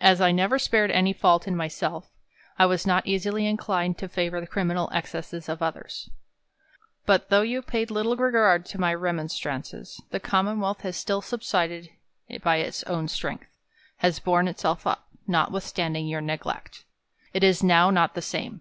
[0.00, 2.12] As I never spared any fault in myself,
[2.60, 6.08] I was not easily inclined to favour the criminal ex cesses of others.
[7.06, 11.90] But though you paid little regard to my remon strances, the Commonwealth has still subsisted
[12.44, 13.48] by its own strength;
[13.96, 16.84] has borne itself up, notwithstanding 5'our neglect.
[17.34, 18.60] It is not now the same.